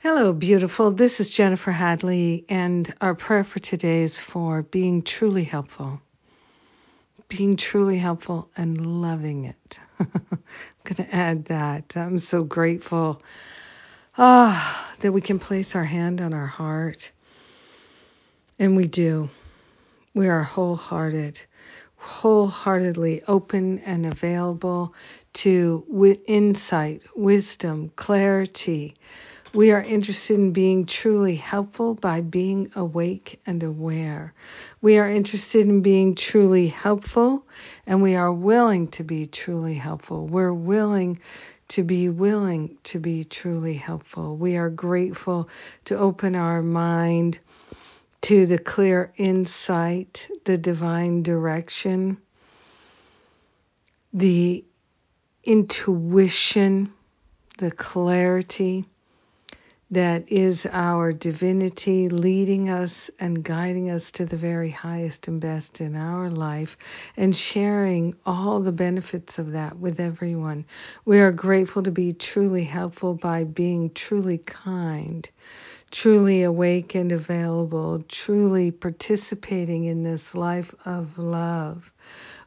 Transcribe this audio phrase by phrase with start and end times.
[0.00, 0.92] Hello, beautiful.
[0.92, 6.00] This is Jennifer Hadley, and our prayer for today is for being truly helpful.
[7.26, 9.80] Being truly helpful and loving it.
[9.98, 10.08] I'm
[10.84, 11.96] going to add that.
[11.96, 13.20] I'm so grateful
[14.16, 17.10] ah, that we can place our hand on our heart.
[18.56, 19.28] And we do.
[20.14, 21.42] We are wholehearted,
[21.96, 24.94] wholeheartedly open and available
[25.32, 28.94] to insight, wisdom, clarity
[29.54, 34.34] we are interested in being truly helpful by being awake and aware.
[34.82, 37.46] We are interested in being truly helpful
[37.86, 40.26] and we are willing to be truly helpful.
[40.26, 41.20] We're willing
[41.68, 44.36] to be willing to be truly helpful.
[44.36, 45.48] We are grateful
[45.86, 47.38] to open our mind
[48.22, 52.18] to the clear insight, the divine direction,
[54.12, 54.64] the
[55.44, 56.92] intuition,
[57.58, 58.84] the clarity
[59.90, 65.80] that is our divinity leading us and guiding us to the very highest and best
[65.80, 66.76] in our life
[67.16, 70.66] and sharing all the benefits of that with everyone.
[71.06, 75.28] We are grateful to be truly helpful by being truly kind,
[75.90, 81.90] truly awake and available, truly participating in this life of love.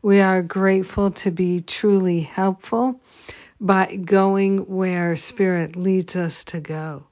[0.03, 3.02] We are grateful to be truly helpful
[3.59, 7.06] by going where Spirit leads us to go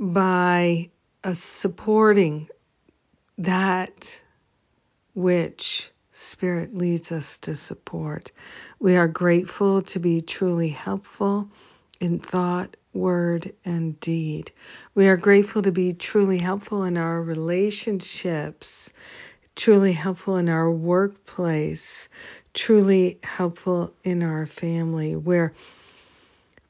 [0.00, 0.88] by
[1.22, 2.48] uh, supporting
[3.36, 4.22] that
[5.14, 8.32] which Spirit leads us to support.
[8.78, 11.48] We are grateful to be truly helpful
[12.00, 14.50] in thought, word, and deed.
[14.94, 18.92] We are grateful to be truly helpful in our relationships,
[19.54, 22.08] truly helpful in our workplace,
[22.54, 25.14] truly helpful in our family.
[25.14, 25.52] We're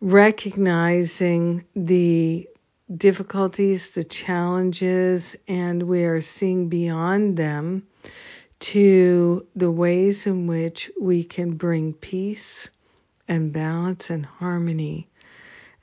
[0.01, 2.49] recognizing the
[2.95, 7.87] difficulties, the challenges, and we are seeing beyond them
[8.59, 12.69] to the ways in which we can bring peace
[13.29, 15.09] and balance and harmony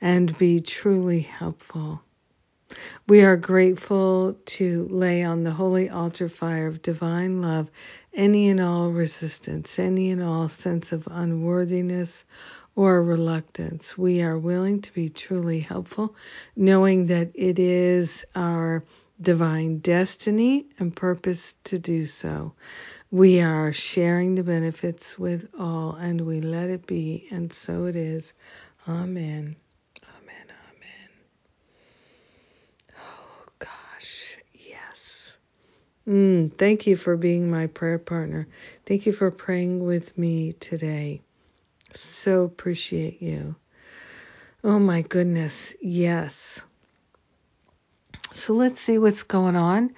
[0.00, 2.02] and be truly helpful.
[3.08, 7.70] We are grateful to lay on the holy altar fire of divine love
[8.14, 12.24] any and all resistance, any and all sense of unworthiness
[12.78, 13.98] or reluctance.
[13.98, 16.14] We are willing to be truly helpful,
[16.54, 18.84] knowing that it is our
[19.20, 22.52] divine destiny and purpose to do so.
[23.10, 27.96] We are sharing the benefits with all, and we let it be, and so it
[27.96, 28.32] is.
[28.86, 29.56] Amen.
[30.16, 30.46] Amen.
[30.46, 31.10] Amen.
[32.96, 34.38] Oh, gosh.
[34.54, 35.36] Yes.
[36.06, 38.46] Mm, thank you for being my prayer partner.
[38.86, 41.22] Thank you for praying with me today.
[41.92, 43.56] So appreciate you.
[44.62, 46.62] Oh my goodness, yes.
[48.32, 49.94] So let's see what's going on.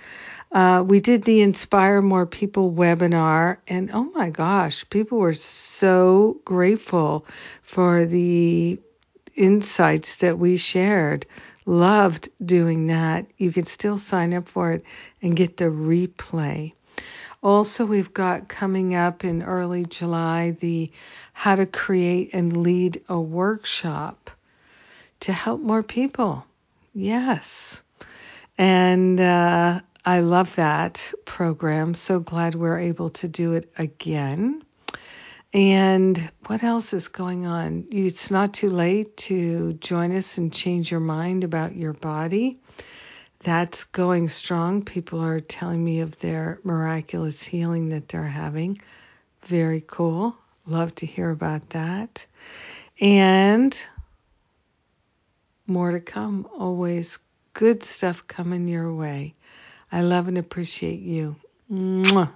[0.53, 6.41] Uh, we did the Inspire More People webinar, and oh my gosh, people were so
[6.45, 7.27] grateful
[7.62, 8.81] for the
[9.37, 11.27] insights that we shared.
[11.67, 13.27] Loved doing that.
[13.37, 14.84] You can still sign up for it
[15.22, 16.72] and get the replay.
[17.43, 20.93] Also, we've got coming up in early July the
[21.33, 24.31] How to Create and Lead a Workshop
[25.21, 26.45] to help more people.
[26.93, 27.81] Yes.
[28.59, 31.95] And uh, I love that program.
[31.95, 34.62] So glad we're able to do it again.
[35.55, 37.87] And what else is going on?
[37.91, 42.61] It's not too late to join us and change your mind about your body
[43.43, 44.84] that's going strong.
[44.84, 48.81] People are telling me of their miraculous healing that they're having.
[49.45, 50.37] Very cool.
[50.67, 52.27] Love to hear about that.
[53.01, 53.75] And
[55.67, 56.47] more to come.
[56.59, 57.19] Always
[57.55, 59.34] good stuff coming your way.
[59.91, 61.37] I love and appreciate you.
[61.72, 62.33] Mwah.